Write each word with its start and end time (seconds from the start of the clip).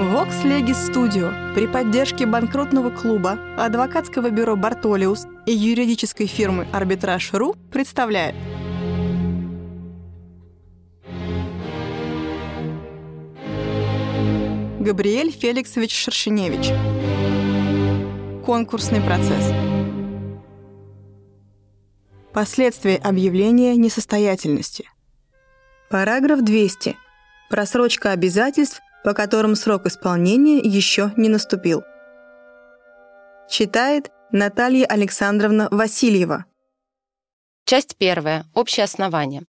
Vox 0.00 0.44
Legis 0.44 0.90
Studio. 0.90 1.54
При 1.54 1.66
поддержке 1.66 2.24
банкротного 2.24 2.88
клуба, 2.88 3.38
адвокатского 3.58 4.30
бюро 4.30 4.56
«Бартолиус» 4.56 5.26
и 5.44 5.52
юридической 5.52 6.26
фирмы 6.26 6.66
«Арбитраж.ру» 6.72 7.54
представляет 7.70 8.34
Габриэль 14.80 15.32
Феликсович 15.32 15.94
Шершеневич. 15.94 16.70
Конкурсный 18.46 19.02
процесс. 19.02 19.52
Последствия 22.32 22.96
объявления 22.96 23.76
несостоятельности. 23.76 24.88
Параграф 25.90 26.40
200. 26.40 26.96
Просрочка 27.50 28.12
обязательств 28.12 28.80
по 29.04 29.14
которым 29.14 29.54
срок 29.54 29.86
исполнения 29.86 30.58
еще 30.58 31.12
не 31.16 31.28
наступил. 31.28 31.82
Читает 33.48 34.10
Наталья 34.30 34.86
Александровна 34.86 35.68
Васильева. 35.70 36.44
Часть 37.64 37.96
первая. 37.96 38.46
Общее 38.54 38.84
основание. 38.84 39.44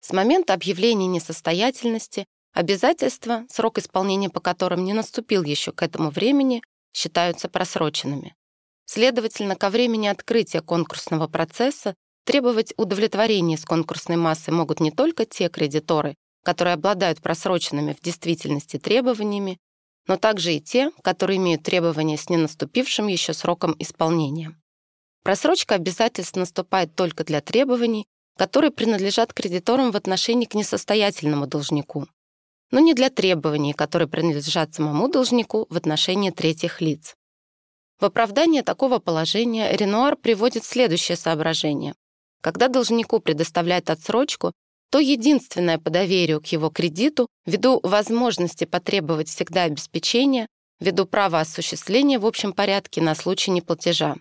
С 0.00 0.12
момента 0.12 0.54
объявления 0.54 1.08
несостоятельности 1.08 2.26
обязательства, 2.54 3.44
срок 3.50 3.78
исполнения 3.78 4.30
по 4.30 4.40
которым 4.40 4.84
не 4.84 4.92
наступил 4.92 5.42
еще 5.42 5.72
к 5.72 5.82
этому 5.82 6.10
времени, 6.10 6.62
считаются 6.94 7.48
просроченными. 7.48 8.34
Следовательно, 8.86 9.56
ко 9.56 9.68
времени 9.68 10.06
открытия 10.06 10.62
конкурсного 10.62 11.26
процесса 11.26 11.94
требовать 12.24 12.72
удовлетворения 12.76 13.58
с 13.58 13.64
конкурсной 13.64 14.16
массы 14.16 14.52
могут 14.52 14.80
не 14.80 14.90
только 14.90 15.26
те 15.26 15.48
кредиторы, 15.48 16.14
которые 16.46 16.74
обладают 16.74 17.20
просроченными 17.20 17.92
в 17.92 18.00
действительности 18.00 18.78
требованиями, 18.78 19.58
но 20.06 20.16
также 20.16 20.54
и 20.54 20.60
те, 20.60 20.92
которые 21.02 21.38
имеют 21.38 21.64
требования 21.64 22.16
с 22.16 22.30
ненаступившим 22.30 23.08
еще 23.08 23.34
сроком 23.34 23.74
исполнения. 23.80 24.56
Просрочка 25.24 25.74
обязательств 25.74 26.36
наступает 26.36 26.94
только 26.94 27.24
для 27.24 27.40
требований, 27.40 28.06
которые 28.38 28.70
принадлежат 28.70 29.32
кредиторам 29.32 29.90
в 29.90 29.96
отношении 29.96 30.46
к 30.46 30.54
несостоятельному 30.54 31.48
должнику, 31.48 32.06
но 32.70 32.78
не 32.78 32.94
для 32.94 33.10
требований, 33.10 33.72
которые 33.72 34.06
принадлежат 34.06 34.72
самому 34.72 35.08
должнику 35.08 35.66
в 35.68 35.76
отношении 35.76 36.30
третьих 36.30 36.80
лиц. 36.80 37.16
В 37.98 38.04
оправдание 38.04 38.62
такого 38.62 39.00
положения 39.00 39.76
Ренуар 39.76 40.14
приводит 40.14 40.64
следующее 40.64 41.16
соображение. 41.16 41.96
Когда 42.40 42.68
должнику 42.68 43.18
предоставляют 43.18 43.90
отсрочку, 43.90 44.52
то 44.90 44.98
единственное 44.98 45.78
по 45.78 45.90
доверию 45.90 46.40
к 46.40 46.46
его 46.46 46.70
кредиту, 46.70 47.28
ввиду 47.44 47.80
возможности 47.82 48.64
потребовать 48.64 49.28
всегда 49.28 49.64
обеспечения, 49.64 50.46
ввиду 50.80 51.06
права 51.06 51.40
осуществления 51.40 52.18
в 52.18 52.26
общем 52.26 52.52
порядке 52.52 53.00
на 53.00 53.14
случай 53.14 53.50
неплатежа. 53.50 54.16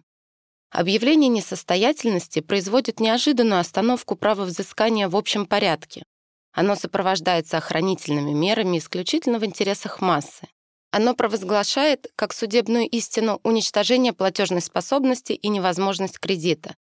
Объявление 0.72 1.30
несостоятельности 1.30 2.42
производит 2.42 3.00
неожиданную 3.00 3.62
остановку 3.62 4.16
права 4.16 4.44
взыскания 4.44 5.08
в 5.08 5.16
общем 5.16 5.46
порядке. 5.46 6.04
Оно 6.52 6.76
сопровождается 6.76 7.58
охранительными 7.58 8.32
мерами 8.32 8.78
исключительно 8.78 9.40
в 9.40 9.46
интересах 9.46 10.02
массы. 10.02 10.48
Оно 10.92 11.14
провозглашает 11.14 12.08
как 12.16 12.34
судебную 12.34 12.88
истину 12.90 13.42
уничтожение 13.44 14.14
платежной 14.14 14.62
способности 14.62 15.34
и 15.34 15.50
невозможность 15.50 16.20
кредита, 16.20 16.76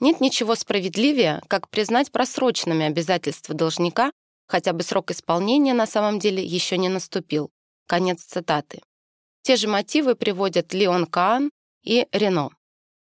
нет 0.00 0.20
ничего 0.20 0.54
справедливее, 0.54 1.40
как 1.48 1.68
признать 1.68 2.10
просроченными 2.10 2.86
обязательства 2.86 3.54
должника, 3.54 4.12
хотя 4.48 4.72
бы 4.72 4.82
срок 4.82 5.10
исполнения 5.10 5.74
на 5.74 5.86
самом 5.86 6.18
деле 6.18 6.44
еще 6.44 6.76
не 6.78 6.88
наступил. 6.88 7.50
Конец 7.86 8.22
цитаты. 8.22 8.80
Те 9.42 9.56
же 9.56 9.68
мотивы 9.68 10.14
приводят 10.14 10.74
Леон 10.74 11.06
Каан 11.06 11.50
и 11.82 12.06
Рено. 12.12 12.50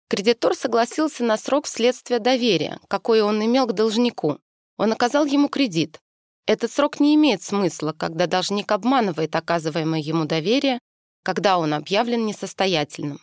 Кредитор 0.10 0.56
согласился 0.56 1.24
на 1.24 1.38
срок 1.38 1.66
вследствие 1.66 2.20
доверия, 2.20 2.80
какое 2.88 3.24
он 3.24 3.44
имел 3.46 3.68
к 3.68 3.74
должнику. 3.74 4.40
Он 4.78 4.92
оказал 4.92 5.26
ему 5.26 5.50
кредит. 5.50 6.00
Этот 6.48 6.72
срок 6.72 7.00
не 7.00 7.14
имеет 7.14 7.44
смысла, 7.44 7.94
когда 7.94 8.26
должник 8.26 8.72
обманывает 8.72 9.36
оказываемое 9.36 10.02
ему 10.02 10.26
доверие, 10.26 10.80
когда 11.24 11.60
он 11.60 11.74
объявлен 11.74 12.26
несостоятельным. 12.26 13.20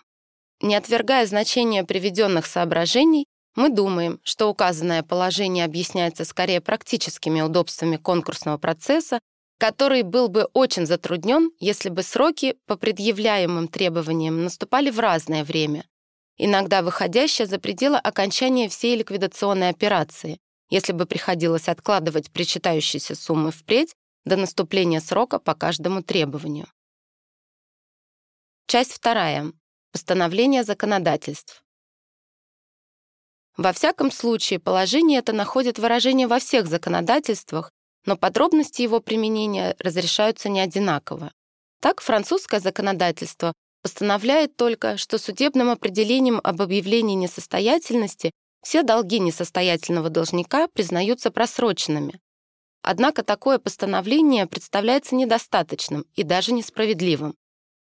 Не 0.61 0.77
отвергая 0.77 1.27
значения 1.27 1.83
приведенных 1.83 2.47
соображений, 2.47 3.27
мы 3.57 3.71
думаем, 3.71 4.21
что 4.23 4.49
указанное 4.49 5.03
положение 5.03 5.65
объясняется 5.65 6.25
скорее 6.25 6.61
практическими 6.61 7.41
удобствами 7.41 7.97
конкурсного 7.97 8.59
процесса, 8.59 9.19
который 9.59 10.03
был 10.03 10.29
бы 10.29 10.45
очень 10.53 10.87
затруднен, 10.87 11.51
если 11.59 11.89
бы 11.89 12.03
сроки 12.03 12.57
по 12.67 12.77
предъявляемым 12.77 13.69
требованиям 13.69 14.45
наступали 14.45 14.91
в 14.91 15.01
разное 15.01 15.43
время, 15.43 15.87
иногда 16.37 16.83
выходящее 16.83 17.47
за 17.47 17.59
пределы 17.59 17.97
окончания 17.97 18.69
всей 18.69 18.95
ликвидационной 18.97 19.71
операции, 19.71 20.39
если 20.69 20.93
бы 20.93 21.07
приходилось 21.07 21.69
откладывать 21.69 22.31
причитающиеся 22.31 23.15
суммы 23.15 23.51
впредь 23.51 23.95
до 24.27 24.37
наступления 24.37 25.01
срока 25.01 25.39
по 25.39 25.55
каждому 25.55 26.03
требованию. 26.03 26.67
Часть 28.67 28.93
вторая. 28.93 29.53
Постановление 29.93 30.65
законодательств. 30.65 31.63
Во 33.57 33.73
всяком 33.73 34.11
случае, 34.11 34.59
положение 34.59 35.21
это 35.21 35.33
находит 35.33 35.79
выражение 35.79 36.27
во 36.27 36.39
всех 36.39 36.67
законодательствах, 36.67 37.71
но 38.05 38.17
подробности 38.17 38.83
его 38.83 39.01
применения 39.01 39.75
разрешаются 39.79 40.49
не 40.49 40.61
одинаково. 40.61 41.33
Так, 41.81 42.01
французское 42.01 42.61
законодательство 42.61 43.53
постановляет 43.83 44.57
только, 44.57 44.97
что 44.97 45.19
судебным 45.19 45.71
определением 45.71 46.41
об 46.43 46.61
объявлении 46.61 47.15
несостоятельности 47.15 48.31
все 48.63 48.83
долги 48.83 49.21
несостоятельного 49.21 50.11
должника 50.11 50.69
признаются 50.69 51.31
просроченными. 51.31 52.19
Однако 52.83 53.23
такое 53.23 53.59
постановление 53.59 54.47
представляется 54.47 55.15
недостаточным 55.15 56.05
и 56.15 56.25
даже 56.25 56.53
несправедливым. 56.53 57.35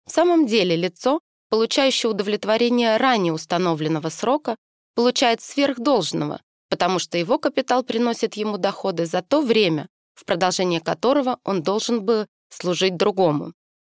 В 0.07 0.13
самом 0.13 0.47
деле 0.47 0.77
лицо, 0.77 1.21
получающее 1.51 2.11
удовлетворение 2.11 2.97
ранее 2.97 3.33
установленного 3.33 4.09
срока, 4.09 4.57
получает 4.97 5.43
сверхдолжного, 5.43 6.41
потому 6.71 6.99
что 6.99 7.19
его 7.19 7.39
капитал 7.39 7.85
приносит 7.85 8.35
ему 8.35 8.57
доходы 8.57 9.07
за 9.07 9.23
то 9.23 9.43
время, 9.43 9.89
в 10.15 10.25
продолжение 10.25 10.81
которого 10.81 11.39
он 11.45 11.63
должен 11.63 12.03
бы 12.03 12.27
служить 12.49 12.97
другому. 12.97 13.53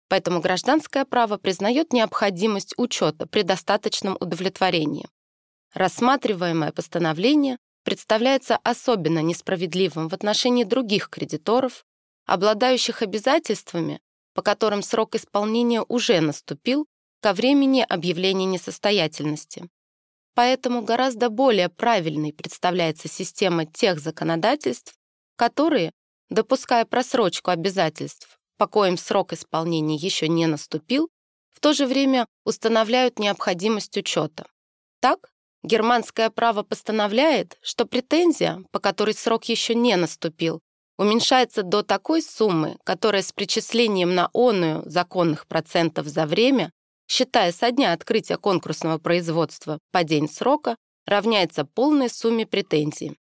Поэтому 0.08 0.40
гражданское 0.40 1.04
право 1.04 1.38
признает 1.38 1.92
необходимость 1.92 2.74
учета 2.76 3.26
при 3.26 3.42
достаточном 3.42 4.16
удовлетворении. 4.20 5.08
Рассматриваемое 5.74 6.70
постановление 6.70 7.58
представляется 7.82 8.56
особенно 8.62 9.18
несправедливым 9.20 10.08
в 10.08 10.14
отношении 10.14 10.64
других 10.64 11.08
кредиторов, 11.08 11.84
обладающих 12.26 13.02
обязательствами, 13.02 14.00
по 14.34 14.42
которым 14.42 14.82
срок 14.82 15.16
исполнения 15.16 15.82
уже 15.88 16.20
наступил 16.20 16.86
ко 17.20 17.32
времени 17.32 17.84
объявления 17.88 18.46
несостоятельности. 18.46 19.68
Поэтому 20.34 20.82
гораздо 20.82 21.28
более 21.28 21.68
правильной 21.68 22.32
представляется 22.32 23.08
система 23.08 23.66
тех 23.66 24.00
законодательств, 24.00 24.94
которые, 25.36 25.92
допуская 26.30 26.84
просрочку 26.86 27.50
обязательств, 27.50 28.38
по 28.56 28.66
коим 28.66 28.96
срок 28.96 29.32
исполнения 29.32 29.96
еще 29.96 30.28
не 30.28 30.46
наступил, 30.46 31.10
в 31.52 31.60
то 31.60 31.72
же 31.72 31.86
время 31.86 32.26
устанавливают 32.44 33.18
необходимость 33.18 33.96
учета. 33.96 34.46
Так, 35.00 35.30
германское 35.62 36.30
право 36.30 36.62
постановляет, 36.62 37.58
что 37.60 37.86
претензия, 37.86 38.64
по 38.70 38.80
которой 38.80 39.14
срок 39.14 39.44
еще 39.44 39.74
не 39.74 39.96
наступил, 39.96 40.60
уменьшается 40.96 41.62
до 41.62 41.82
такой 41.82 42.22
суммы, 42.22 42.78
которая 42.84 43.22
с 43.22 43.32
причислением 43.32 44.14
на 44.14 44.30
оную 44.32 44.88
законных 44.88 45.46
процентов 45.46 46.06
за 46.06 46.26
время 46.26 46.72
считая 47.08 47.52
со 47.52 47.70
дня 47.70 47.92
открытия 47.92 48.36
конкурсного 48.36 48.98
производства 48.98 49.78
по 49.90 50.04
день 50.04 50.28
срока, 50.28 50.76
равняется 51.06 51.64
полной 51.64 52.08
сумме 52.08 52.46
претензий. 52.46 53.16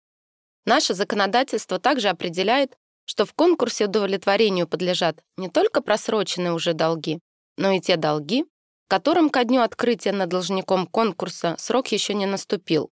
Наше 0.66 0.94
законодательство 0.94 1.80
также 1.80 2.10
определяет, 2.10 2.78
что 3.06 3.26
в 3.26 3.34
конкурсе 3.34 3.86
удовлетворению 3.86 4.68
подлежат 4.68 5.22
не 5.38 5.50
только 5.50 5.82
просроченные 5.82 6.54
уже 6.54 6.74
долги, 6.74 7.20
но 7.58 7.72
и 7.72 7.80
те 7.80 7.98
долги, 7.98 8.46
которым 8.88 9.30
ко 9.30 9.44
дню 9.44 9.62
открытия 9.62 10.12
над 10.12 10.30
должником 10.30 10.86
конкурса 10.86 11.56
срок 11.58 11.88
еще 11.88 12.14
не 12.14 12.26
наступил. 12.26 12.92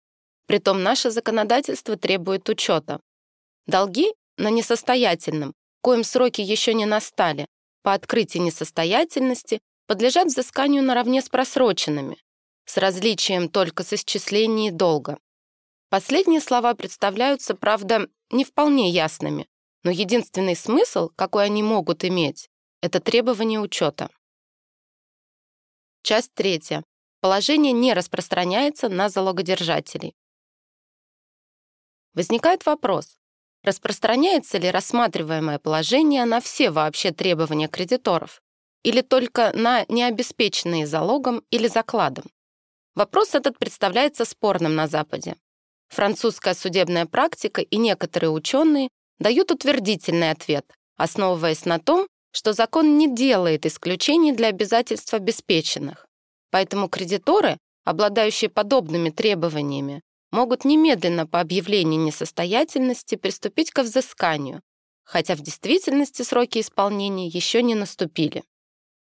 Притом 0.47 0.83
наше 0.83 1.11
законодательство 1.11 1.97
требует 1.97 2.49
учета. 2.49 3.01
Долги 3.67 4.13
на 4.37 4.49
несостоятельном, 4.49 5.55
коим 5.81 6.05
сроки 6.05 6.41
еще 6.41 6.75
не 6.75 6.87
настали, 6.87 7.47
по 7.83 7.95
открытии 7.95 8.39
несостоятельности 8.39 9.61
подлежат 9.87 10.27
взысканию 10.27 10.83
наравне 10.83 11.23
с 11.23 11.29
просроченными, 11.29 12.19
с 12.65 12.77
различием 12.77 13.49
только 13.49 13.83
с 13.85 13.93
исчислением 13.93 14.77
долга. 14.77 15.19
Последние 15.89 16.41
слова 16.41 16.75
представляются, 16.75 17.55
правда, 17.55 18.09
не 18.31 18.45
вполне 18.45 18.91
ясными, 18.91 19.49
но 19.85 19.91
единственный 19.91 20.57
смысл, 20.57 21.11
какой 21.15 21.47
они 21.47 21.63
могут 21.63 22.05
иметь, 22.05 22.51
Это 22.83 23.01
требование 23.01 23.59
учета. 23.59 24.11
Часть 26.03 26.35
третья. 26.35 26.85
Положение 27.21 27.73
не 27.73 27.95
распространяется 27.95 28.89
на 28.89 29.09
залогодержателей. 29.09 30.15
Возникает 32.13 32.67
вопрос, 32.67 33.19
распространяется 33.63 34.59
ли 34.59 34.71
рассматриваемое 34.71 35.59
положение 35.59 36.25
на 36.27 36.41
все 36.41 36.71
вообще 36.71 37.13
требования 37.13 37.67
кредиторов 37.67 38.43
или 38.87 39.01
только 39.01 39.51
на 39.53 39.85
необеспеченные 39.89 40.87
залогом 40.87 41.43
или 41.51 41.67
закладом? 41.67 42.25
Вопрос 42.95 43.35
этот 43.35 43.59
представляется 43.59 44.25
спорным 44.25 44.77
на 44.77 44.87
Западе. 44.87 45.35
Французская 45.89 46.55
судебная 46.55 47.05
практика 47.05 47.63
и 47.63 47.79
некоторые 47.79 48.31
ученые 48.31 48.89
дают 49.19 49.51
утвердительный 49.51 50.31
ответ, 50.31 50.65
основываясь 50.97 51.65
на 51.65 51.81
том, 51.81 52.07
что 52.31 52.53
закон 52.53 52.97
не 52.97 53.13
делает 53.13 53.67
исключений 53.67 54.31
для 54.31 54.49
обязательств 54.49 55.13
обеспеченных. 55.15 56.07
Поэтому 56.53 56.89
кредиторы, 56.89 57.59
обладающие 57.85 58.49
подобными 58.49 59.11
требованиями, 59.11 60.01
могут 60.31 60.65
немедленно 60.65 61.27
по 61.27 61.41
объявлению 61.41 62.01
несостоятельности 62.03 63.17
приступить 63.17 63.73
к 63.73 63.83
взысканию, 63.83 64.61
хотя 65.03 65.35
в 65.35 65.41
действительности 65.41 66.23
сроки 66.23 66.61
исполнения 66.61 67.27
еще 67.27 67.65
не 67.65 67.75
наступили. 67.75 68.45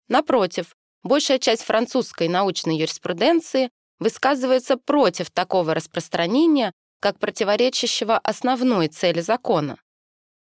Напротив, 0.07 0.75
большая 1.03 1.39
часть 1.39 1.63
французской 1.63 2.27
научной 2.27 2.77
юриспруденции 2.77 3.69
высказывается 3.99 4.77
против 4.77 5.31
такого 5.31 5.73
распространения, 5.73 6.71
как 6.99 7.19
противоречащего 7.19 8.17
основной 8.17 8.87
цели 8.87 9.21
закона, 9.21 9.77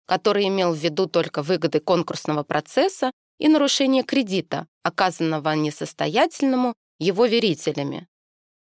который 0.07 0.49
имел 0.49 0.75
в 0.75 0.79
виду 0.79 1.07
только 1.07 1.43
выгоды 1.43 1.81
конкурсного 1.81 2.43
процесса 2.43 3.13
и 3.39 3.49
нарушение 3.49 4.03
кредита, 4.03 4.67
оказанного 4.83 5.55
несостоятельному 5.55 6.75
его 6.99 7.27
верителями. 7.27 8.07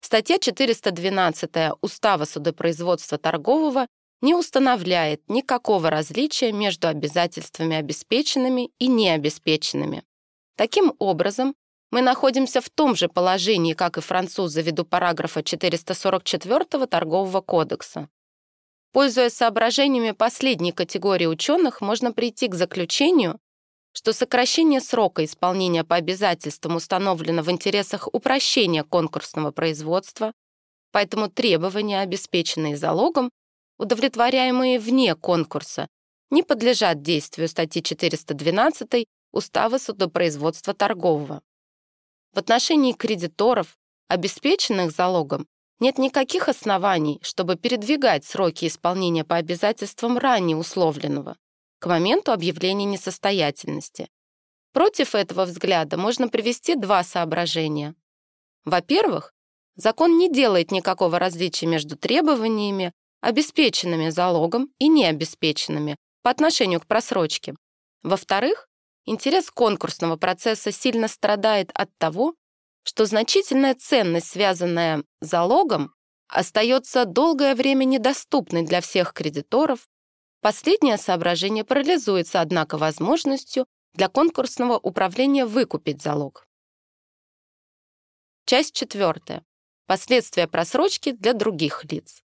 Статья 0.01 0.39
412 0.39 1.51
Устава 1.81 2.25
судопроизводства 2.25 3.19
торгового 3.19 3.87
не 4.21 4.35
устанавливает 4.35 5.29
никакого 5.29 5.91
различия 5.91 6.53
между 6.53 6.89
обязательствами 6.89 7.77
обеспеченными 7.77 8.71
и 8.79 8.87
необеспеченными. 8.87 10.05
Таким 10.57 10.95
образом, 10.99 11.55
мы 11.91 12.03
находимся 12.03 12.61
в 12.61 12.71
том 12.71 12.97
же 12.97 13.09
положении, 13.09 13.75
как 13.75 13.99
и 13.99 14.01
французы 14.01 14.63
ввиду 14.63 14.85
параграфа 14.85 15.43
444 15.43 16.87
Торгового 16.87 17.41
кодекса. 17.41 18.09
Пользуясь 18.93 19.35
соображениями 19.35 20.13
последней 20.13 20.73
категории 20.73 21.27
ученых, 21.27 21.83
можно 21.83 22.13
прийти 22.13 22.49
к 22.49 22.55
заключению, 22.55 23.39
что 23.93 24.13
сокращение 24.13 24.81
срока 24.81 25.25
исполнения 25.25 25.85
по 25.85 25.97
обязательствам 25.97 26.77
установлено 26.77 27.43
в 27.43 27.51
интересах 27.51 28.09
упрощения 28.13 28.85
конкурсного 28.85 29.53
производства, 29.53 30.33
поэтому 30.93 31.29
требования, 31.29 32.01
обеспеченные 32.01 32.77
залогом, 32.77 33.31
удовлетворяемые 33.79 34.79
вне 34.79 35.15
конкурса, 35.15 35.89
не 36.31 36.43
подлежат 36.43 37.03
действию 37.03 37.49
статьи 37.49 37.83
412 37.83 39.07
Устава 39.37 39.77
судопроизводства 39.77 40.73
торгового. 40.73 41.43
В 42.33 42.39
отношении 42.39 42.95
кредиторов, 42.95 43.77
обеспеченных 44.09 44.93
залогом, 44.93 45.47
нет 45.79 45.99
никаких 45.99 46.49
оснований, 46.49 47.19
чтобы 47.21 47.57
передвигать 47.57 48.25
сроки 48.25 48.67
исполнения 48.67 49.25
по 49.25 49.37
обязательствам 49.37 50.17
ранее 50.17 50.57
условленного 50.57 51.37
к 51.81 51.87
моменту 51.87 52.33
объявления 52.33 52.87
несостоятельности. 52.87 54.09
Против 54.73 55.15
этого 55.15 55.45
взгляда 55.45 55.99
можно 55.99 56.31
привести 56.31 56.75
два 56.75 57.05
соображения. 57.05 57.95
Во-первых, 58.65 59.35
закон 59.75 60.17
не 60.17 60.33
делает 60.33 60.71
никакого 60.71 61.19
различия 61.19 61.67
между 61.67 61.99
требованиями, 61.99 62.95
обеспеченными 63.21 64.09
залогом 64.09 64.71
и 64.79 64.89
необеспеченными 64.89 65.97
по 66.23 66.31
отношению 66.31 66.81
к 66.81 66.87
просрочке. 66.87 67.55
Во-вторых, 68.03 68.67
интерес 69.07 69.51
конкурсного 69.51 70.17
процесса 70.17 70.71
сильно 70.73 71.09
страдает 71.09 71.71
от 71.73 71.89
того, 71.99 72.35
что 72.83 73.07
значительная 73.07 73.75
ценность, 73.75 74.29
связанная 74.29 75.03
залогом, 75.21 75.95
остается 76.29 77.05
долгое 77.05 77.55
время 77.55 77.85
недоступной 77.85 78.63
для 78.63 78.81
всех 78.81 79.13
кредиторов 79.13 79.89
Последнее 80.47 80.97
соображение 80.97 81.65
парализуется, 81.65 82.41
однако, 82.41 82.79
возможностью 82.79 83.67
для 83.95 84.09
конкурсного 84.09 84.79
управления 84.79 85.45
выкупить 85.45 86.01
залог. 86.01 86.47
Часть 88.45 88.73
четвертая. 88.73 89.45
Последствия 89.87 90.47
просрочки 90.47 91.11
для 91.11 91.33
других 91.33 91.85
лиц. 91.91 92.23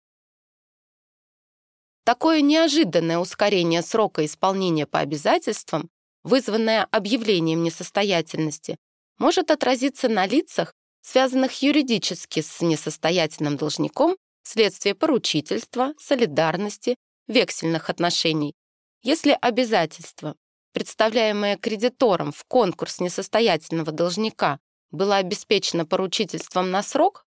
Такое 2.04 2.42
неожиданное 2.42 3.18
ускорение 3.18 3.82
срока 3.82 4.24
исполнения 4.24 4.86
по 4.86 5.00
обязательствам, 5.00 5.90
вызванное 6.24 6.88
объявлением 6.92 7.64
несостоятельности, 7.64 8.78
может 9.18 9.52
отразиться 9.52 10.10
на 10.10 10.26
лицах, 10.26 10.74
связанных 11.02 11.62
юридически 11.62 12.42
с 12.42 12.62
несостоятельным 12.62 13.58
должником 13.58 14.16
вследствие 14.44 14.96
поручительства, 14.96 15.94
солидарности 16.00 16.96
вексельных 17.28 17.90
отношений, 17.90 18.54
если 19.04 19.36
обязательство, 19.42 20.36
представляемое 20.74 21.58
кредитором 21.58 22.32
в 22.32 22.44
конкурс 22.46 23.00
несостоятельного 23.00 23.92
должника, 23.92 24.60
было 24.92 25.16
обеспечено 25.16 25.86
поручительством 25.88 26.70
на 26.70 26.84
срок, 26.84 27.26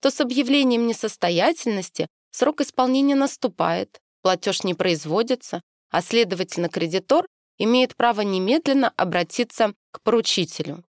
то 0.00 0.10
с 0.10 0.20
объявлением 0.20 0.86
несостоятельности 0.86 2.08
срок 2.32 2.62
исполнения 2.62 3.14
наступает, 3.14 4.00
платеж 4.22 4.64
не 4.64 4.74
производится, 4.74 5.62
а 5.90 6.02
следовательно 6.02 6.68
кредитор 6.68 7.26
имеет 7.58 7.96
право 7.96 8.22
немедленно 8.22 8.92
обратиться 8.96 9.74
к 9.90 10.00
поручителю. 10.02 10.84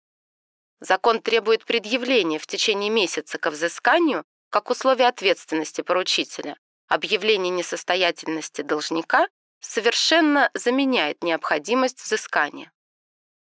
Закон 0.79 1.21
требует 1.21 1.65
предъявления 1.65 2.39
в 2.39 2.47
течение 2.47 2.89
месяца 2.89 3.37
к 3.37 3.49
взысканию 3.49 4.23
как 4.49 4.69
условие 4.69 5.07
ответственности 5.07 5.81
поручителя, 5.81 6.57
объявление 6.87 7.49
несостоятельности 7.49 8.61
должника 8.61 9.27
совершенно 9.59 10.49
заменяет 10.53 11.23
необходимость 11.23 12.01
взыскания. 12.01 12.71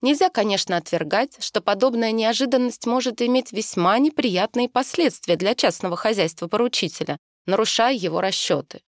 Нельзя, 0.00 0.28
конечно, 0.28 0.76
отвергать, 0.76 1.42
что 1.42 1.60
подобная 1.60 2.12
неожиданность 2.12 2.86
может 2.86 3.22
иметь 3.22 3.52
весьма 3.52 3.98
неприятные 3.98 4.68
последствия 4.68 5.36
для 5.36 5.54
частного 5.54 5.96
хозяйства 5.96 6.46
поручителя, 6.46 7.18
нарушая 7.46 7.94
его 7.94 8.20
расчеты. 8.20 8.82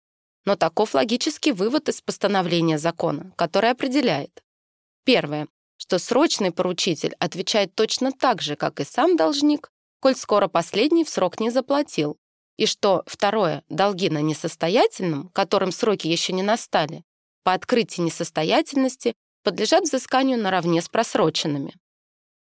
Но 0.45 0.55
таков 0.55 0.93
логический 0.93 1.51
вывод 1.51 1.89
из 1.89 2.01
постановления 2.01 2.77
закона, 2.77 3.31
который 3.35 3.69
определяет. 3.69 4.41
Первое, 5.05 5.47
что 5.77 5.99
срочный 5.99 6.51
поручитель 6.51 7.15
отвечает 7.19 7.75
точно 7.75 8.11
так 8.11 8.41
же, 8.41 8.55
как 8.55 8.79
и 8.79 8.85
сам 8.85 9.15
должник, 9.15 9.69
коль 9.99 10.15
скоро 10.15 10.47
последний 10.47 11.03
в 11.03 11.09
срок 11.09 11.39
не 11.39 11.49
заплатил, 11.49 12.17
и 12.57 12.65
что, 12.65 13.03
второе, 13.05 13.63
долги 13.69 14.09
на 14.09 14.21
несостоятельном, 14.21 15.29
которым 15.29 15.71
сроки 15.71 16.07
еще 16.07 16.33
не 16.33 16.43
настали, 16.43 17.03
по 17.43 17.53
открытии 17.53 18.01
несостоятельности 18.01 19.13
подлежат 19.43 19.83
взысканию 19.83 20.39
наравне 20.39 20.81
с 20.81 20.87
просроченными. 20.87 21.75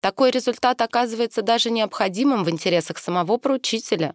Такой 0.00 0.30
результат 0.30 0.80
оказывается 0.80 1.42
даже 1.42 1.70
необходимым 1.70 2.44
в 2.44 2.50
интересах 2.50 2.98
самого 2.98 3.36
поручителя. 3.36 4.14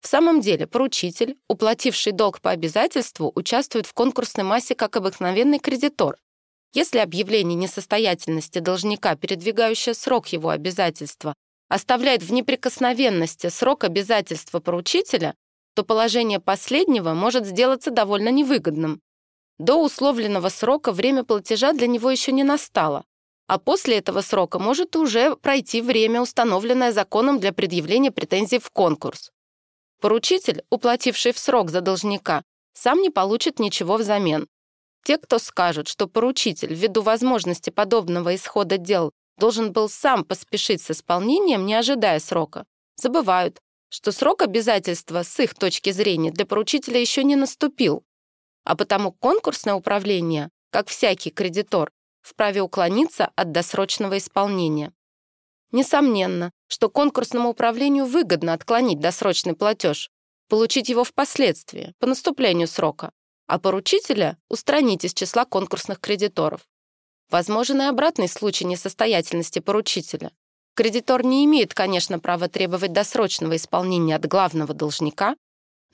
В 0.00 0.06
самом 0.06 0.40
деле, 0.40 0.66
поручитель, 0.66 1.36
уплативший 1.48 2.12
долг 2.12 2.40
по 2.40 2.50
обязательству, 2.50 3.32
участвует 3.34 3.86
в 3.86 3.94
конкурсной 3.94 4.44
массе 4.44 4.74
как 4.74 4.96
обыкновенный 4.96 5.58
кредитор. 5.58 6.18
Если 6.72 6.98
объявление 6.98 7.56
несостоятельности 7.56 8.58
должника, 8.58 9.16
передвигающее 9.16 9.94
срок 9.94 10.28
его 10.28 10.50
обязательства, 10.50 11.34
оставляет 11.68 12.22
в 12.22 12.32
неприкосновенности 12.32 13.48
срок 13.48 13.84
обязательства 13.84 14.60
поручителя, 14.60 15.34
то 15.74 15.84
положение 15.84 16.40
последнего 16.40 17.14
может 17.14 17.46
сделаться 17.46 17.90
довольно 17.90 18.30
невыгодным. 18.30 19.00
До 19.58 19.82
условленного 19.82 20.48
срока 20.50 20.92
время 20.92 21.24
платежа 21.24 21.72
для 21.72 21.86
него 21.86 22.10
еще 22.10 22.32
не 22.32 22.44
настало, 22.44 23.04
а 23.48 23.58
после 23.58 23.98
этого 23.98 24.20
срока 24.20 24.58
может 24.58 24.94
уже 24.94 25.36
пройти 25.36 25.80
время, 25.80 26.20
установленное 26.20 26.92
законом 26.92 27.40
для 27.40 27.52
предъявления 27.52 28.10
претензий 28.10 28.58
в 28.58 28.70
конкурс. 28.70 29.30
Поручитель, 30.00 30.62
уплативший 30.70 31.32
в 31.32 31.38
срок 31.38 31.70
за 31.70 31.80
должника, 31.80 32.42
сам 32.72 33.00
не 33.00 33.10
получит 33.10 33.58
ничего 33.58 33.96
взамен. 33.96 34.46
Те, 35.04 35.18
кто 35.18 35.38
скажут, 35.38 35.88
что 35.88 36.06
поручитель, 36.06 36.72
ввиду 36.72 37.02
возможности 37.02 37.70
подобного 37.70 38.34
исхода 38.34 38.78
дел, 38.78 39.12
должен 39.38 39.72
был 39.72 39.88
сам 39.88 40.24
поспешить 40.24 40.82
с 40.82 40.90
исполнением, 40.90 41.66
не 41.66 41.74
ожидая 41.74 42.20
срока, 42.20 42.64
забывают, 42.96 43.60
что 43.88 44.12
срок 44.12 44.42
обязательства 44.42 45.22
с 45.22 45.40
их 45.40 45.54
точки 45.54 45.90
зрения 45.90 46.30
для 46.30 46.44
поручителя 46.46 47.00
еще 47.00 47.24
не 47.24 47.36
наступил, 47.36 48.04
а 48.64 48.76
потому 48.76 49.12
конкурсное 49.12 49.74
управление, 49.74 50.50
как 50.70 50.88
всякий 50.88 51.30
кредитор, 51.30 51.90
вправе 52.20 52.60
уклониться 52.60 53.32
от 53.34 53.52
досрочного 53.52 54.18
исполнения. 54.18 54.92
Несомненно, 55.72 56.52
что 56.68 56.88
конкурсному 56.88 57.50
управлению 57.50 58.06
выгодно 58.06 58.52
отклонить 58.52 59.00
досрочный 59.00 59.54
платеж, 59.54 60.10
получить 60.48 60.88
его 60.88 61.04
впоследствии, 61.04 61.94
по 61.98 62.06
наступлению 62.06 62.68
срока, 62.68 63.12
а 63.46 63.58
поручителя 63.58 64.38
устранить 64.48 65.04
из 65.04 65.14
числа 65.14 65.44
конкурсных 65.44 66.00
кредиторов. 66.00 66.66
Возможен 67.30 67.82
и 67.82 67.86
обратный 67.86 68.28
случай 68.28 68.64
несостоятельности 68.64 69.58
поручителя. 69.58 70.30
Кредитор 70.74 71.24
не 71.24 71.44
имеет, 71.44 71.74
конечно, 71.74 72.18
права 72.18 72.48
требовать 72.48 72.92
досрочного 72.92 73.56
исполнения 73.56 74.16
от 74.16 74.26
главного 74.26 74.72
должника, 74.74 75.34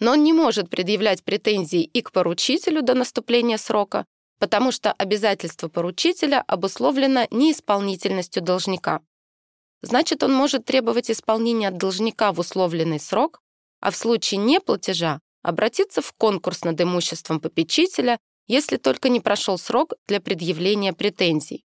но 0.00 0.12
он 0.12 0.22
не 0.22 0.32
может 0.32 0.68
предъявлять 0.68 1.24
претензии 1.24 1.82
и 1.82 2.02
к 2.02 2.12
поручителю 2.12 2.82
до 2.82 2.94
наступления 2.94 3.56
срока, 3.56 4.04
потому 4.38 4.72
что 4.72 4.92
обязательство 4.92 5.68
поручителя 5.68 6.42
обусловлено 6.46 7.26
неисполнительностью 7.30 8.42
должника. 8.42 9.00
Значит, 9.84 10.22
он 10.22 10.32
может 10.32 10.64
требовать 10.64 11.10
исполнения 11.10 11.68
от 11.68 11.76
должника 11.76 12.32
в 12.32 12.38
условленный 12.38 12.98
срок, 12.98 13.40
а 13.80 13.90
в 13.90 13.96
случае 13.96 14.38
неплатежа 14.38 15.20
обратиться 15.42 16.00
в 16.00 16.14
конкурс 16.14 16.64
над 16.64 16.80
имуществом 16.80 17.38
попечителя, 17.38 18.18
если 18.46 18.78
только 18.78 19.10
не 19.10 19.20
прошел 19.20 19.58
срок 19.58 19.92
для 20.08 20.22
предъявления 20.22 20.94
претензий. 20.94 21.64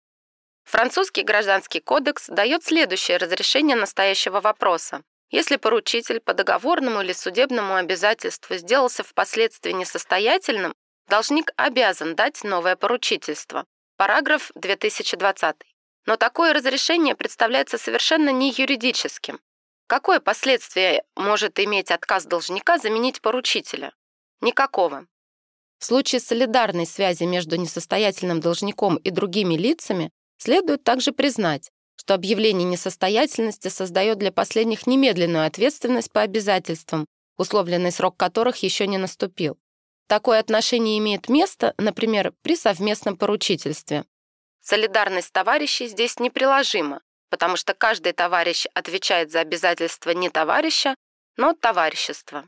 Французский 0.63 1.24
гражданский 1.24 1.79
кодекс 1.79 2.27
дает 2.27 2.63
следующее 2.63 3.17
разрешение 3.17 3.75
настоящего 3.75 4.41
вопроса. 4.41 5.01
Если 5.32 5.55
поручитель 5.55 6.20
по 6.20 6.36
договорному 6.36 7.01
или 7.01 7.13
судебному 7.13 7.74
обязательству 7.74 8.55
сделался 8.58 9.03
впоследствии 9.03 9.72
несостоятельным, 9.72 10.75
должник 11.10 11.51
обязан 11.58 12.13
дать 12.13 12.43
новое 12.43 12.75
поручительство. 12.75 13.65
Параграф 13.98 14.51
2020. 14.53 15.72
Но 16.05 16.17
такое 16.17 16.53
разрешение 16.53 17.15
представляется 17.15 17.77
совершенно 17.77 18.29
не 18.29 18.51
юридическим. 18.51 19.39
Какое 19.88 20.19
последствие 20.19 21.03
может 21.15 21.60
иметь 21.60 21.91
отказ 21.91 22.25
должника 22.25 22.77
заменить 22.77 23.22
поручителя? 23.22 23.93
Никакого. 24.41 25.07
В 25.79 25.86
случае 25.86 26.19
солидарной 26.19 26.86
связи 26.86 27.24
между 27.24 27.57
несостоятельным 27.57 28.39
должником 28.39 28.98
и 28.98 29.10
другими 29.10 29.55
лицами 29.55 30.12
следует 30.38 30.83
также 30.83 31.12
признать, 31.12 31.72
что 31.95 32.13
объявление 32.13 32.67
несостоятельности 32.67 33.67
создает 33.67 34.17
для 34.17 34.31
последних 34.31 34.88
немедленную 34.88 35.45
ответственность 35.45 36.12
по 36.12 36.22
обязательствам, 36.22 37.05
условленный 37.38 37.91
срок 37.91 38.17
которых 38.17 38.57
еще 38.57 38.88
не 38.88 38.98
наступил. 38.98 39.57
Такое 40.07 40.39
отношение 40.39 40.98
имеет 41.00 41.29
место, 41.29 41.74
например, 41.77 42.33
при 42.41 42.55
совместном 42.55 43.17
поручительстве. 43.17 44.05
Солидарность 44.65 45.34
товарищей 45.34 45.88
здесь 45.88 46.20
неприложима, 46.20 47.01
потому 47.29 47.58
что 47.58 47.74
каждый 47.74 48.13
товарищ 48.13 48.65
отвечает 48.74 49.29
за 49.29 49.41
обязательства 49.41 50.12
не 50.12 50.29
товарища, 50.29 50.96
но 51.36 51.53
товарищества. 51.53 52.48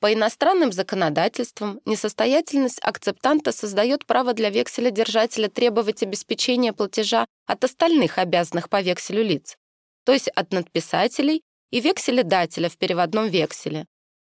По 0.00 0.12
иностранным 0.12 0.70
законодательствам 0.70 1.80
несостоятельность 1.86 2.78
акцептанта 2.82 3.52
создает 3.52 4.04
право 4.04 4.34
для 4.34 4.50
векселя-держателя 4.50 5.48
требовать 5.48 6.02
обеспечения 6.02 6.74
платежа 6.74 7.24
от 7.46 7.64
остальных 7.64 8.18
обязанных 8.18 8.68
по 8.68 8.82
векселю 8.82 9.22
лиц, 9.22 9.56
то 10.04 10.12
есть 10.12 10.28
от 10.28 10.52
надписателей 10.52 11.42
и 11.70 11.80
векселедателя 11.80 12.68
в 12.68 12.76
переводном 12.76 13.28
векселе. 13.28 13.86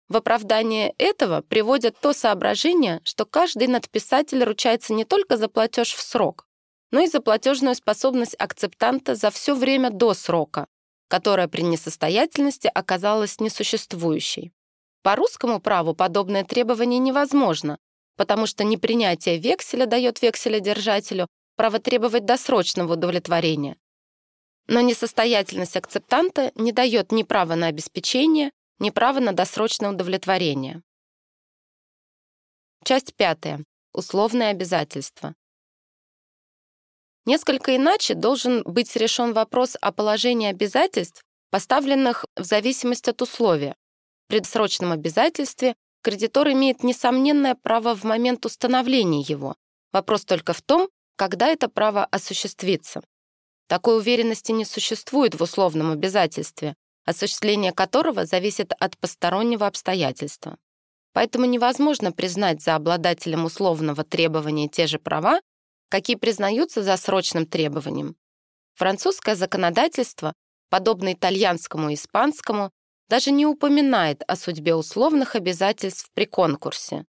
В 0.10 0.18
оправдание 0.18 0.94
этого 1.00 1.42
приводят 1.42 2.00
то 2.00 2.14
соображение, 2.14 3.02
что 3.04 3.26
каждый 3.26 3.68
надписатель 3.68 4.44
ручается 4.44 4.94
не 4.94 5.06
только 5.06 5.38
за 5.38 5.48
платеж 5.50 5.94
в 5.94 6.02
срок, 6.02 6.46
но 6.92 7.02
и 7.02 7.08
за 7.08 7.22
платежную 7.22 7.76
способность 7.76 8.36
акцептанта 8.40 9.16
за 9.16 9.30
все 9.32 9.56
время 9.56 9.90
до 9.90 10.14
срока, 10.14 10.68
которая 11.08 11.48
при 11.48 11.62
несостоятельности 11.62 12.70
оказалась 12.74 13.40
несуществующей. 13.40 14.52
По 15.02 15.16
русскому 15.16 15.60
праву 15.60 15.94
подобное 15.94 16.44
требование 16.44 17.00
невозможно, 17.00 17.78
потому 18.16 18.46
что 18.46 18.64
непринятие 18.64 19.38
векселя 19.38 19.86
дает 19.86 20.22
векселедержателю 20.22 21.28
право 21.56 21.80
требовать 21.80 22.26
досрочного 22.26 22.94
удовлетворения. 22.94 23.78
Но 24.68 24.82
несостоятельность 24.82 25.76
акцептанта 25.76 26.52
не 26.56 26.72
дает 26.72 27.12
ни 27.12 27.24
права 27.24 27.56
на 27.56 27.68
обеспечение, 27.68 28.52
ни 28.78 28.92
права 28.92 29.20
на 29.20 29.34
досрочное 29.34 29.92
удовлетворение. 29.92 30.82
Часть 32.84 33.16
пятая. 33.16 33.64
Условные 33.94 34.50
обязательства. 34.50 35.34
Несколько 37.26 37.76
иначе 37.76 38.14
должен 38.14 38.64
быть 38.64 38.96
решен 38.96 39.34
вопрос 39.34 39.78
о 39.82 39.92
положении 39.92 40.50
обязательств, 40.50 41.24
поставленных 41.52 42.26
в 42.36 42.44
зависимости 42.44 43.10
от 43.10 43.22
условия. 43.22 43.76
При 44.28 44.40
досрочном 44.40 44.92
обязательстве 44.92 45.76
кредитор 46.02 46.50
имеет 46.50 46.84
несомненное 46.84 47.56
право 47.56 47.96
в 47.96 48.04
момент 48.04 48.46
установления 48.46 49.22
его. 49.22 49.56
Вопрос 49.92 50.26
только 50.26 50.54
в 50.54 50.62
том, 50.62 50.90
когда 51.16 51.48
это 51.48 51.68
право 51.68 52.06
осуществится. 52.06 53.02
Такой 53.68 53.98
уверенности 53.98 54.52
не 54.52 54.66
существует 54.66 55.36
в 55.36 55.44
условном 55.44 55.92
обязательстве, 55.92 56.76
осуществление 57.06 57.72
которого 57.72 58.26
зависит 58.26 58.72
от 58.80 58.98
постороннего 58.98 59.68
обстоятельства. 59.68 60.58
Поэтому 61.14 61.46
невозможно 61.46 62.12
признать 62.12 62.62
за 62.62 62.76
обладателем 62.76 63.46
условного 63.46 64.04
требования 64.04 64.68
те 64.68 64.88
же 64.88 65.00
права, 65.00 65.42
какие 65.90 66.16
признаются 66.16 66.84
за 66.84 66.96
срочным 66.98 67.46
требованием. 67.46 68.16
Французское 68.76 69.36
законодательство, 69.36 70.34
подобно 70.70 71.14
итальянскому 71.14 71.90
и 71.90 71.96
испанскому, 71.96 72.72
даже 73.10 73.32
не 73.32 73.46
упоминает 73.46 74.24
о 74.28 74.36
судьбе 74.36 74.76
условных 74.76 75.36
обязательств 75.36 76.10
при 76.14 76.26
конкурсе. 76.26 77.06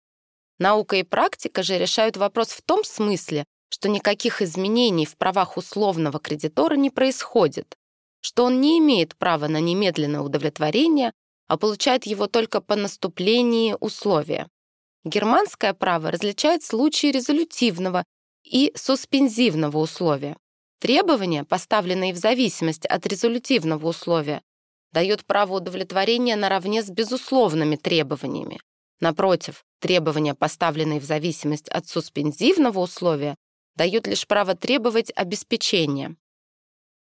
Наука 0.59 0.95
и 0.95 1.03
практика 1.03 1.63
же 1.63 1.77
решают 1.77 2.17
вопрос 2.17 2.49
в 2.49 2.61
том 2.61 2.83
смысле, 2.83 3.45
что 3.69 3.89
никаких 3.89 4.41
изменений 4.41 5.05
в 5.05 5.17
правах 5.17 5.57
условного 5.57 6.19
кредитора 6.19 6.75
не 6.75 6.89
происходит, 6.89 7.75
что 8.21 8.45
он 8.45 8.61
не 8.61 8.79
имеет 8.79 9.15
права 9.17 9.47
на 9.47 9.59
немедленное 9.59 10.21
удовлетворение, 10.21 11.11
а 11.47 11.57
получает 11.57 12.05
его 12.05 12.27
только 12.27 12.61
по 12.61 12.75
наступлении 12.75 13.75
условия. 13.79 14.47
Германское 15.03 15.73
право 15.73 16.11
различает 16.11 16.63
случаи 16.63 17.07
резолютивного 17.07 18.03
и 18.47 18.71
суспензивного 18.75 19.77
условия. 19.77 20.37
Требования, 20.79 21.43
поставленные 21.43 22.13
в 22.13 22.17
зависимости 22.17 22.87
от 22.87 23.05
резолютивного 23.05 23.87
условия, 23.87 24.41
дают 24.91 25.25
право 25.25 25.55
удовлетворения 25.55 26.35
наравне 26.35 26.81
с 26.81 26.89
безусловными 26.89 27.75
требованиями. 27.75 28.59
Напротив, 28.99 29.63
требования, 29.79 30.33
поставленные 30.33 30.99
в 30.99 31.03
зависимость 31.03 31.69
от 31.69 31.87
суспензивного 31.87 32.79
условия, 32.79 33.35
дают 33.75 34.07
лишь 34.07 34.25
право 34.25 34.55
требовать 34.55 35.11
обеспечения. 35.15 36.15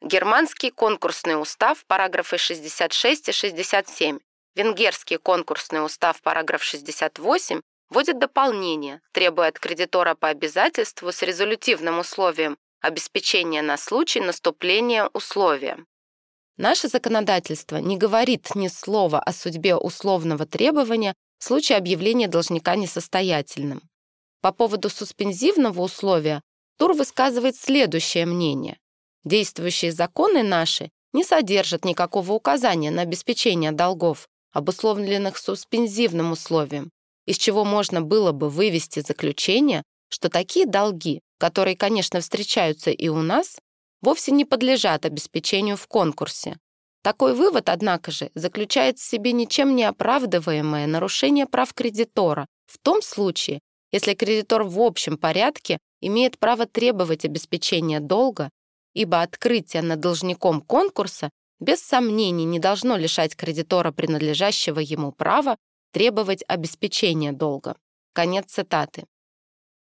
Германский 0.03 0.71
конкурсный 0.71 1.41
устав, 1.41 1.85
параграфы 1.87 2.39
66 2.39 3.29
и 3.29 3.33
67, 3.33 4.19
Венгерский 4.55 5.17
конкурсный 5.17 5.85
устав, 5.85 6.23
параграф 6.23 6.63
68, 6.63 7.61
вводит 7.91 8.19
дополнение, 8.19 9.01
требуя 9.13 9.49
от 9.49 9.59
кредитора 9.59 10.15
по 10.15 10.29
обязательству 10.29 11.13
с 11.13 11.23
резолютивным 11.23 11.99
условием 11.99 12.57
обеспечения 12.81 13.63
на 13.63 13.77
случай 13.77 14.21
наступления 14.21 15.11
условия. 15.13 15.85
Наше 16.57 16.89
законодательство 16.89 17.77
не 17.77 17.97
говорит 17.97 18.55
ни 18.55 18.69
слова 18.69 19.21
о 19.21 19.33
судьбе 19.33 19.77
условного 19.77 20.47
требования 20.47 21.15
в 21.39 21.45
случае 21.45 21.79
объявления 21.79 22.29
должника 22.29 22.77
несостоятельным. 22.77 23.83
По 24.41 24.53
поводу 24.53 24.89
суспензивного 24.89 25.83
условия 25.83 26.43
Тур 26.81 26.95
высказывает 26.95 27.57
следующее 27.57 28.25
мнение. 28.25 28.79
Действующие 29.25 29.93
законы 29.93 30.43
наши 30.43 30.91
не 31.13 31.25
содержат 31.25 31.85
никакого 31.85 32.33
указания 32.33 32.91
на 32.91 33.03
обеспечение 33.03 33.71
долгов, 33.71 34.29
обусловленных 34.53 35.37
суспензивным 35.37 36.33
условием, 36.33 36.91
из 37.27 37.39
чего 37.39 37.65
можно 37.65 38.00
было 38.03 38.33
бы 38.33 38.49
вывести 38.49 39.00
заключение, 39.00 39.83
что 40.09 40.29
такие 40.29 40.67
долги, 40.67 41.21
которые, 41.39 41.77
конечно, 41.77 42.21
встречаются 42.21 42.91
и 42.91 43.09
у 43.09 43.23
нас, 43.23 43.59
вовсе 44.03 44.33
не 44.33 44.45
подлежат 44.45 45.07
обеспечению 45.07 45.77
в 45.77 45.87
конкурсе. 45.87 46.59
Такой 47.03 47.35
вывод, 47.35 47.69
однако 47.69 48.11
же, 48.11 48.31
заключает 48.35 48.99
в 48.99 49.09
себе 49.09 49.33
ничем 49.33 49.75
не 49.75 49.85
оправдываемое 49.85 50.87
нарушение 50.87 51.47
прав 51.47 51.73
кредитора 51.73 52.47
в 52.67 52.79
том 52.79 53.03
случае, 53.03 53.61
если 53.91 54.15
кредитор 54.15 54.65
в 54.65 54.81
общем 54.81 55.17
порядке 55.17 55.79
имеет 56.00 56.39
право 56.39 56.67
требовать 56.67 57.25
обеспечения 57.25 58.00
долга, 58.00 58.50
ибо 58.95 59.23
открытие 59.23 59.83
над 59.83 60.00
должником 60.00 60.61
конкурса 60.61 61.31
без 61.59 61.81
сомнений 61.81 62.45
не 62.45 62.59
должно 62.59 62.97
лишать 62.97 63.37
кредитора 63.37 63.93
принадлежащего 63.93 64.79
ему 64.81 65.12
права 65.12 65.57
требовать 65.93 66.45
обеспечения 66.49 67.33
долга. 67.33 67.77
Конец 68.13 68.47
цитаты. 68.53 69.07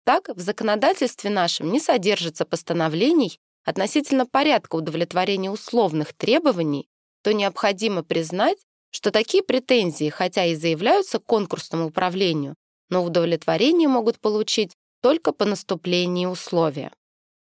Так, 0.05 0.29
в 0.29 0.41
законодательстве 0.41 1.31
нашем 1.31 1.73
не 1.73 1.81
содержится 1.81 2.45
постановлений 2.45 3.39
относительно 3.65 4.27
порядка 4.27 4.77
удовлетворения 4.77 5.51
условных 5.51 6.13
требований, 6.15 6.89
то 7.23 7.33
необходимо 7.33 8.05
признать, 8.05 8.59
что 8.91 9.11
такие 9.11 9.43
претензии, 9.43 10.09
хотя 10.09 10.45
и 10.45 10.55
заявляются 10.55 11.19
конкурсному 11.19 11.87
управлению, 11.87 12.55
но 12.89 13.05
удовлетворение 13.05 13.89
могут 13.89 14.21
получить 14.21 14.73
только 15.03 15.33
по 15.33 15.45
наступлении 15.45 16.27
условия. 16.27 16.93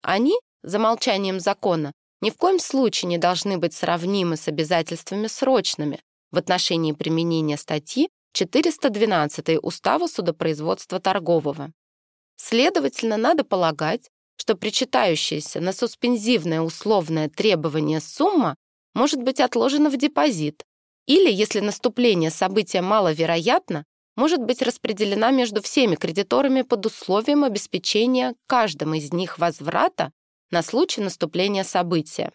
Они, 0.01 0.35
за 0.63 0.79
молчанием 0.79 1.39
закона, 1.39 1.91
ни 2.21 2.29
в 2.29 2.37
коем 2.37 2.59
случае 2.59 3.09
не 3.09 3.17
должны 3.17 3.57
быть 3.57 3.73
сравнимы 3.73 4.37
с 4.37 4.47
обязательствами 4.47 5.27
срочными 5.27 5.99
в 6.31 6.37
отношении 6.37 6.93
применения 6.93 7.57
статьи 7.57 8.09
412 8.35 9.59
Устава 9.61 10.07
судопроизводства 10.07 10.99
торгового. 10.99 11.71
Следовательно, 12.35 13.15
надо 13.15 13.45
полагать, 13.45 14.09
что 14.35 14.55
причитающаяся 14.55 15.61
на 15.61 15.71
суспензивное 15.71 16.59
условное 16.59 17.29
требование 17.29 18.01
сумма 18.01 18.55
может 18.93 19.23
быть 19.23 19.39
отложена 19.39 19.89
в 19.89 19.95
депозит, 19.95 20.63
или, 21.07 21.31
если 21.31 21.61
наступление 21.61 22.29
события 22.29 22.81
маловероятно, 22.81 23.85
может 24.17 24.41
быть 24.41 24.61
распределена 24.61 25.31
между 25.31 25.61
всеми 25.61 25.95
кредиторами 25.95 26.61
под 26.63 26.85
условием 26.85 27.45
обеспечения 27.45 28.35
каждым 28.47 28.95
из 28.95 29.13
них 29.13 29.39
возврата 29.39 30.11
на 30.51 30.61
случай 30.61 30.99
наступления 30.99 31.63
события. 31.63 32.33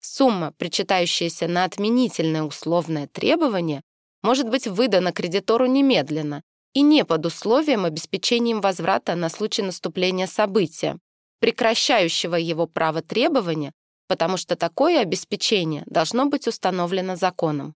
Сумма, 0.00 0.52
причитающаяся 0.58 1.48
на 1.48 1.64
отменительное 1.64 2.42
условное 2.42 3.06
требование, 3.06 3.82
может 4.22 4.48
быть 4.48 4.66
выдана 4.66 5.12
кредитору 5.12 5.66
немедленно 5.66 6.42
и 6.74 6.82
не 6.82 7.04
под 7.04 7.26
условием 7.26 7.84
обеспечением 7.84 8.60
возврата 8.60 9.14
на 9.14 9.28
случай 9.28 9.62
наступления 9.62 10.26
события, 10.26 10.98
прекращающего 11.40 12.36
его 12.36 12.66
право 12.66 13.02
требования, 13.02 13.72
потому 14.08 14.36
что 14.36 14.56
такое 14.56 15.00
обеспечение 15.00 15.84
должно 15.86 16.26
быть 16.26 16.46
установлено 16.46 17.16
законом. 17.16 17.74